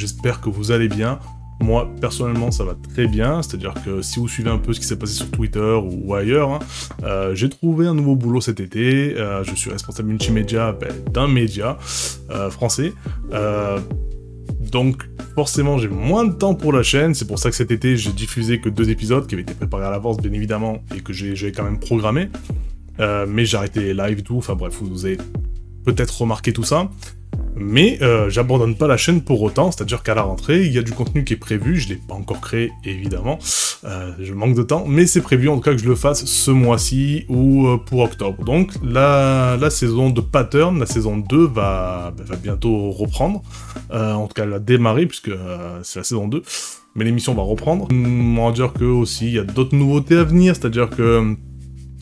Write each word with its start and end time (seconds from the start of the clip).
j'espère 0.00 0.40
que 0.40 0.48
vous 0.48 0.72
allez 0.72 0.88
bien. 0.88 1.18
Moi, 1.62 1.90
personnellement, 2.00 2.50
ça 2.50 2.64
va 2.64 2.74
très 2.74 3.06
bien. 3.06 3.42
C'est-à-dire 3.42 3.74
que 3.84 4.00
si 4.00 4.18
vous 4.18 4.28
suivez 4.28 4.48
un 4.48 4.56
peu 4.56 4.72
ce 4.72 4.80
qui 4.80 4.86
s'est 4.86 4.98
passé 4.98 5.12
sur 5.12 5.30
Twitter 5.30 5.78
ou 5.82 6.14
ailleurs, 6.14 6.50
hein, 6.50 6.58
euh, 7.04 7.34
j'ai 7.34 7.50
trouvé 7.50 7.86
un 7.86 7.94
nouveau 7.94 8.16
boulot 8.16 8.40
cet 8.40 8.60
été. 8.60 9.14
Euh, 9.16 9.44
je 9.44 9.54
suis 9.54 9.70
responsable 9.70 10.08
multimédia 10.08 10.72
ben, 10.72 10.90
d'un 11.12 11.28
média 11.28 11.76
euh, 12.30 12.50
français. 12.50 12.92
donc, 14.72 15.02
forcément, 15.34 15.76
j'ai 15.78 15.88
moins 15.88 16.24
de 16.24 16.32
temps 16.32 16.54
pour 16.54 16.72
la 16.72 16.82
chaîne. 16.82 17.14
C'est 17.14 17.26
pour 17.26 17.38
ça 17.38 17.50
que 17.50 17.56
cet 17.56 17.70
été, 17.70 17.96
j'ai 17.96 18.12
diffusé 18.12 18.58
que 18.60 18.70
deux 18.70 18.88
épisodes 18.88 19.26
qui 19.26 19.34
avaient 19.34 19.42
été 19.42 19.54
préparés 19.54 19.84
à 19.84 19.90
l'avance, 19.90 20.16
bien 20.16 20.32
évidemment, 20.32 20.82
et 20.96 21.00
que 21.00 21.12
j'ai 21.12 21.52
quand 21.52 21.64
même 21.64 21.78
programmé. 21.78 22.30
mais 22.98 23.44
j'ai 23.44 23.56
arrêté 23.58 23.80
les 23.80 23.94
lives, 23.94 24.22
tout. 24.22 24.38
Enfin 24.38 24.54
bref, 24.54 24.78
vous 24.80 25.04
avez 25.04 25.18
peut-être 25.84 26.22
remarqué 26.22 26.54
tout 26.54 26.64
ça. 26.64 26.88
Mais 27.56 27.98
euh, 28.00 28.30
j'abandonne 28.30 28.76
pas 28.76 28.86
la 28.86 28.96
chaîne 28.96 29.22
pour 29.22 29.42
autant, 29.42 29.70
c'est-à-dire 29.70 30.02
qu'à 30.02 30.14
la 30.14 30.22
rentrée, 30.22 30.64
il 30.64 30.72
y 30.72 30.78
a 30.78 30.82
du 30.82 30.92
contenu 30.92 31.24
qui 31.24 31.34
est 31.34 31.36
prévu, 31.36 31.78
je 31.78 31.88
l'ai 31.88 31.96
pas 31.96 32.14
encore 32.14 32.40
créé 32.40 32.70
évidemment, 32.84 33.38
euh, 33.84 34.12
je 34.20 34.32
manque 34.32 34.54
de 34.54 34.62
temps, 34.62 34.84
mais 34.86 35.06
c'est 35.06 35.20
prévu 35.20 35.48
en 35.48 35.56
tout 35.56 35.62
cas 35.62 35.72
que 35.72 35.78
je 35.78 35.88
le 35.88 35.96
fasse 35.96 36.24
ce 36.24 36.50
mois-ci 36.50 37.24
ou 37.28 37.66
euh, 37.66 37.76
pour 37.76 38.00
octobre. 38.00 38.44
Donc 38.44 38.72
la, 38.82 39.58
saison 39.70 40.10
de 40.10 40.20
pattern, 40.20 40.78
la 40.78 40.86
saison 40.86 41.16
2 41.16 41.46
va, 41.46 42.14
va 42.16 42.36
bientôt 42.36 42.90
reprendre, 42.90 43.42
en 43.92 44.26
tout 44.26 44.34
cas 44.34 44.44
elle 44.44 44.50
va 44.50 44.58
démarrer 44.58 45.06
puisque 45.06 45.30
c'est 45.82 45.98
la 45.98 46.04
saison 46.04 46.28
2, 46.28 46.42
mais 46.94 47.04
l'émission 47.04 47.34
va 47.34 47.42
reprendre. 47.42 47.88
On 47.92 48.46
va 48.46 48.52
dire 48.52 48.72
que 48.72 48.84
aussi 48.84 49.26
il 49.26 49.34
y 49.34 49.38
a 49.38 49.44
d'autres 49.44 49.76
nouveautés 49.76 50.16
à 50.16 50.24
venir, 50.24 50.54
c'est-à-dire 50.56 50.90
que 50.90 51.36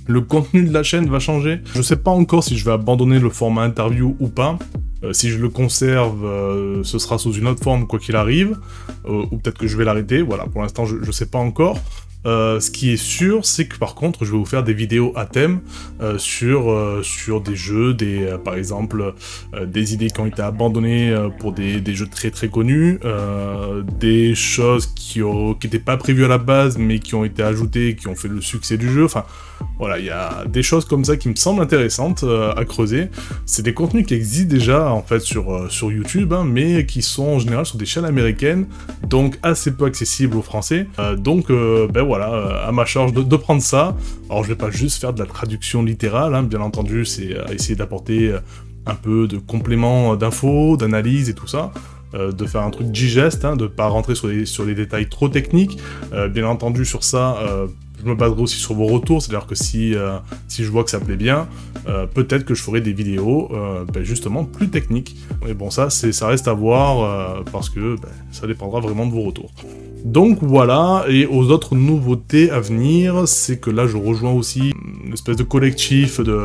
le 0.06 0.20
contenu 0.22 0.62
de 0.62 0.72
la 0.72 0.82
chaîne 0.82 1.08
va 1.08 1.18
changer. 1.18 1.60
Je 1.74 1.82
sais 1.82 1.96
pas 1.96 2.10
encore 2.10 2.42
si 2.42 2.56
je 2.56 2.64
vais 2.64 2.72
abandonner 2.72 3.18
le 3.18 3.28
format 3.28 3.62
interview 3.62 4.16
ou 4.18 4.28
pas. 4.28 4.58
Euh, 5.04 5.12
si 5.12 5.30
je 5.30 5.38
le 5.38 5.48
conserve, 5.48 6.24
euh, 6.24 6.82
ce 6.82 6.98
sera 6.98 7.18
sous 7.18 7.32
une 7.32 7.46
autre 7.46 7.62
forme 7.62 7.86
quoi 7.86 7.98
qu'il 7.98 8.16
arrive, 8.16 8.56
euh, 9.06 9.26
ou 9.30 9.38
peut-être 9.38 9.58
que 9.58 9.68
je 9.68 9.76
vais 9.76 9.84
l'arrêter, 9.84 10.22
voilà, 10.22 10.46
pour 10.46 10.62
l'instant 10.62 10.86
je, 10.86 10.96
ne 10.96 11.12
sais 11.12 11.26
pas 11.26 11.38
encore. 11.38 11.78
Ce 12.60 12.70
qui 12.70 12.92
est 12.92 12.96
sûr, 12.96 13.44
c'est 13.44 13.66
que 13.66 13.78
par 13.78 13.94
contre, 13.94 14.24
je 14.24 14.32
vais 14.32 14.38
vous 14.38 14.44
faire 14.44 14.64
des 14.64 14.74
vidéos 14.74 15.12
à 15.16 15.26
thème 15.26 15.60
sur, 16.18 17.00
sur 17.02 17.40
des 17.40 17.56
jeux, 17.56 17.94
des, 17.94 18.36
par 18.44 18.54
exemple, 18.54 19.14
des 19.66 19.94
idées 19.94 20.10
qui 20.10 20.20
ont 20.20 20.26
été 20.26 20.42
abandonnées 20.42 21.14
pour 21.38 21.52
des, 21.52 21.80
des, 21.80 21.94
jeux 21.94 22.06
très 22.06 22.30
très 22.30 22.48
connus, 22.48 22.98
des 23.98 24.34
choses 24.34 24.86
qui 24.86 25.20
n'étaient 25.20 25.78
pas 25.78 25.96
prévues 25.96 26.24
à 26.24 26.28
la 26.28 26.38
base, 26.38 26.78
mais 26.78 26.98
qui 26.98 27.14
ont 27.14 27.24
été 27.24 27.42
ajoutées, 27.42 27.96
qui 27.96 28.08
ont 28.08 28.14
fait 28.14 28.28
le 28.28 28.40
succès 28.40 28.76
du 28.76 28.90
jeu. 28.90 29.04
Enfin, 29.04 29.24
voilà, 29.78 29.98
il 29.98 30.04
y 30.04 30.10
a 30.10 30.44
des 30.46 30.62
choses 30.62 30.84
comme 30.84 31.04
ça 31.04 31.16
qui 31.16 31.28
me 31.28 31.36
semblent 31.36 31.62
intéressantes 31.62 32.24
euh, 32.24 32.52
à 32.54 32.64
creuser. 32.64 33.08
C'est 33.46 33.62
des 33.62 33.74
contenus 33.74 34.06
qui 34.06 34.14
existent 34.14 34.52
déjà 34.52 34.90
en 34.90 35.02
fait 35.02 35.20
sur, 35.20 35.54
euh, 35.54 35.68
sur 35.68 35.92
YouTube, 35.92 36.32
hein, 36.32 36.44
mais 36.44 36.84
qui 36.84 37.02
sont 37.02 37.26
en 37.26 37.38
général 37.38 37.64
sur 37.64 37.78
des 37.78 37.86
chaînes 37.86 38.04
américaines, 38.04 38.66
donc 39.06 39.38
assez 39.42 39.70
peu 39.70 39.84
accessibles 39.84 40.36
aux 40.36 40.42
Français. 40.42 40.88
Euh, 40.98 41.16
donc 41.16 41.48
ben 41.48 42.02
voilà, 42.02 42.17
à 42.20 42.70
ma 42.72 42.84
charge 42.84 43.12
de, 43.12 43.36
prendre 43.36 43.62
ça. 43.62 43.96
Alors 44.28 44.44
je 44.44 44.48
vais 44.48 44.56
pas 44.56 44.70
juste 44.70 45.00
faire 45.00 45.12
de 45.12 45.18
la 45.18 45.26
traduction 45.26 45.82
littérale, 45.82 46.34
hein, 46.34 46.42
bien 46.42 46.60
entendu, 46.60 47.04
c'est 47.04 47.36
essayer 47.52 47.76
d'apporter 47.76 48.34
un 48.86 48.94
peu 48.94 49.28
de 49.28 49.38
compléments 49.38 50.16
d'infos, 50.16 50.76
d'analyse 50.76 51.28
et 51.28 51.34
tout 51.34 51.46
ça. 51.46 51.72
de 52.14 52.46
faire 52.46 52.62
un 52.62 52.70
truc 52.70 52.90
digeste, 52.90 53.44
hein, 53.44 53.56
de 53.56 53.66
pas 53.66 53.88
rentrer 53.88 54.14
sur 54.14 54.64
les, 54.64 54.74
détails 54.74 55.08
trop 55.08 55.28
techniques. 55.28 55.78
bien 56.30 56.46
entendu, 56.46 56.84
sur 56.84 57.04
ça, 57.04 57.38
je 58.00 58.08
me 58.08 58.14
baserai 58.14 58.40
aussi 58.40 58.58
sur 58.58 58.74
vos 58.74 58.86
retours, 58.86 59.22
c'est-à-dire 59.22 59.46
que 59.46 59.54
si, 59.54 59.94
euh, 59.94 60.18
je 60.48 60.70
vois 60.70 60.84
que 60.84 60.90
ça 60.90 61.00
plaît 61.00 61.16
bien, 61.16 61.48
euh, 61.88 62.06
peut-être 62.06 62.44
que 62.44 62.54
je 62.54 62.62
ferai 62.62 62.80
des 62.80 62.92
vidéos 62.92 63.48
euh, 63.52 63.84
ben, 63.92 64.02
justement 64.02 64.44
plus 64.44 64.68
techniques. 64.68 65.16
Mais 65.44 65.54
bon, 65.54 65.70
ça, 65.70 65.90
ça 65.90 66.26
reste 66.26 66.48
à 66.48 66.52
voir 66.52 67.42
parce 67.52 67.70
que 67.70 67.96
ben, 67.96 68.08
ça 68.30 68.46
dépendra 68.46 68.80
vraiment 68.80 69.06
de 69.06 69.12
vos 69.12 69.22
retours. 69.22 69.50
Donc 70.04 70.38
voilà, 70.42 71.04
et 71.08 71.26
aux 71.26 71.50
autres 71.50 71.74
nouveautés 71.74 72.50
à 72.50 72.60
venir, 72.60 73.26
c'est 73.26 73.58
que 73.58 73.70
là 73.70 73.86
je 73.86 73.96
rejoins 73.96 74.32
aussi 74.32 74.72
une 75.04 75.12
espèce 75.12 75.36
de 75.36 75.42
collectif 75.42 76.20
de, 76.20 76.38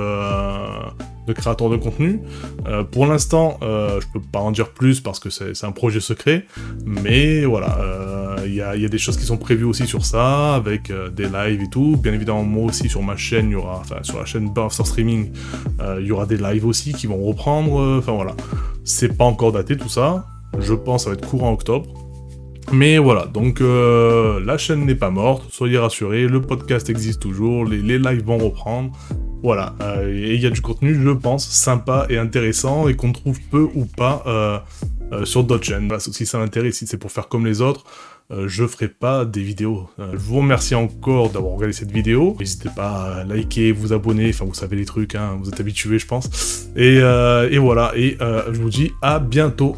de 1.28 1.34
créateurs 1.34 1.70
de 1.70 1.78
contenu. 1.78 2.20
Euh, 2.68 2.84
pour 2.84 3.06
l'instant, 3.06 3.58
euh, 3.62 4.02
je 4.02 4.08
peux 4.14 4.20
pas 4.20 4.40
en 4.40 4.52
dire 4.52 4.70
plus 4.70 5.02
parce 5.02 5.20
que 5.20 5.30
c'est 5.30 5.64
un 5.64 5.72
projet 5.72 6.00
secret, 6.00 6.46
mais 6.86 7.46
voilà, 7.46 7.78
euh, 7.80 8.36
il 8.46 8.54
y, 8.54 8.62
a, 8.62 8.76
des 8.76 8.98
choses 8.98 9.18
qui 9.18 9.26
sont 9.26 9.38
prévues 9.38 9.64
aussi 9.64 9.88
sur 9.88 10.06
ça, 10.06 10.56
avec 10.56 10.92
des 11.16 11.28
lives 11.28 11.62
et 11.62 11.70
tout. 11.70 11.98
Bien 11.98 12.14
évidemment, 12.14 12.44
moi 12.44 12.66
aussi 12.66 12.90
sur 12.90 13.02
ma 13.02 13.16
chaîne, 13.16 13.52
y 13.52 13.56
aura, 13.56 13.80
enfin 13.80 13.98
sur 14.02 14.20
la 14.20 14.26
chaîne 14.26 14.50
Buffster 14.50 14.84
Streaming, 14.84 15.32
il 16.00 16.06
y 16.06 16.12
aura 16.12 16.26
des 16.26 16.38
lives 16.38 16.66
aussi 16.66 16.94
qui 16.94 17.08
vont 17.08 17.24
reprendre. 17.24 17.98
Enfin 18.00 18.12
voilà, 18.12 18.36
c'est 18.84 19.16
pas 19.16 19.26
encore 19.26 19.52
daté 19.52 19.78
tout 19.78 19.90
ça. 19.90 20.26
Je 20.60 20.74
pense 20.74 21.04
que 21.04 21.10
ça 21.10 21.10
va 21.12 21.16
être 21.16 21.28
courant 21.28 21.54
octobre. 21.54 21.88
Mais 22.74 22.98
voilà, 22.98 23.28
donc 23.28 23.60
la 23.62 24.58
chaîne 24.58 24.86
n'est 24.86 24.96
pas 24.96 25.12
morte, 25.12 25.46
soyez 25.52 25.78
rassurés, 25.78 26.28
le 26.28 26.42
podcast 26.42 26.90
existe 26.90 27.22
toujours, 27.22 27.66
les, 27.66 28.00
lives 28.00 28.24
vont 28.24 28.40
reprendre. 28.40 28.92
Voilà, 29.44 29.76
euh, 29.82 30.10
et 30.10 30.36
il 30.36 30.42
y 30.42 30.46
a 30.46 30.50
du 30.50 30.62
contenu, 30.62 30.96
je 30.96 31.10
pense, 31.10 31.46
sympa 31.50 32.06
et 32.10 32.18
intéressant 32.18 32.88
et 32.88 32.96
qu'on 32.96 33.12
trouve 33.12 33.38
peu 33.52 33.68
ou 33.76 33.86
pas 33.86 34.24
euh, 34.26 34.58
euh, 35.12 35.26
sur 35.26 35.44
d'autres 35.44 35.66
chaînes. 35.66 35.92
si 36.00 36.26
ça 36.26 36.38
m'intéresse, 36.38 36.78
si 36.78 36.88
c'est 36.88 36.98
pour 36.98 37.12
faire 37.12 37.28
comme 37.28 37.46
les 37.46 37.62
autres, 37.62 37.84
je 38.48 38.66
ferai 38.66 38.88
pas 38.88 39.26
des 39.26 39.44
vidéos. 39.44 39.90
je 40.00 40.18
vous 40.18 40.38
remercie 40.38 40.74
encore 40.74 41.30
d'avoir 41.30 41.54
regardé 41.54 41.74
cette 41.74 41.92
vidéo. 41.92 42.36
N'hésitez 42.40 42.70
pas 42.76 43.18
à 43.18 43.24
liker, 43.26 43.74
vous 43.74 43.94
abonner, 43.94 44.30
enfin 44.30 44.46
vous 44.46 44.56
savez 44.56 44.76
les 44.76 44.86
trucs, 44.86 45.14
hein, 45.14 45.38
vous 45.40 45.50
êtes 45.50 45.60
habitués 45.60 46.00
je 46.00 46.08
pense. 46.08 46.70
Et, 46.76 46.96
et 46.96 47.58
voilà, 47.60 47.92
et 47.96 48.18
je 48.20 48.60
vous 48.60 48.72
dis 48.72 48.92
à 49.04 49.20
bientôt. 49.20 49.76